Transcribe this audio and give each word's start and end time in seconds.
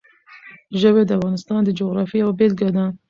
ژبې 0.79 1.03
د 1.05 1.11
افغانستان 1.17 1.59
د 1.65 1.69
جغرافیې 1.79 2.19
یوه 2.21 2.33
بېلګه 2.39 2.69
ده. 2.75 2.85